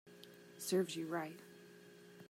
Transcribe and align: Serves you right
Serves 0.57 0.95
you 0.95 1.05
right 1.05 1.39